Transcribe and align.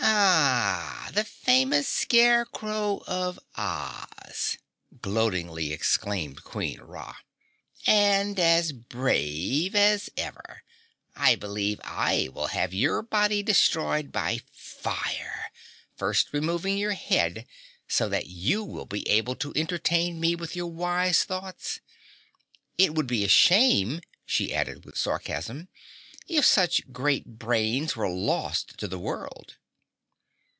"Ah! 0.03 1.09
The 1.13 1.23
famous 1.23 1.87
Scarecrow 1.87 3.03
of 3.05 3.39
Oz!" 3.55 4.57
gloatingly 4.99 5.71
exclaimed 5.71 6.43
Queen 6.43 6.81
Ra. 6.81 7.17
"And 7.85 8.39
as 8.39 8.71
brave 8.71 9.75
as 9.75 10.09
ever! 10.17 10.63
I 11.15 11.35
believe 11.35 11.79
I 11.83 12.29
will 12.33 12.47
have 12.47 12.73
your 12.73 13.03
body 13.03 13.43
destroyed 13.43 14.11
by 14.11 14.39
fire, 14.51 15.51
first 15.95 16.33
removing 16.33 16.77
your 16.79 16.93
head 16.93 17.45
so 17.87 18.09
that 18.09 18.25
you 18.27 18.63
will 18.63 18.85
be 18.87 19.07
able 19.07 19.35
to 19.35 19.53
entertain 19.55 20.19
me 20.19 20.33
with 20.35 20.55
your 20.55 20.67
wise 20.71 21.23
thoughts. 21.23 21.79
It 22.77 22.95
would 22.95 23.07
be 23.07 23.23
a 23.23 23.27
shame," 23.29 24.01
she 24.25 24.53
added 24.53 24.83
with 24.85 24.97
sarcasm, 24.97 25.67
"if 26.27 26.45
such 26.45 26.91
great 26.91 27.37
brains 27.37 27.95
were 27.95 28.09
lost 28.09 28.77
to 28.79 28.87
the 28.87 28.99
world." 28.99 29.57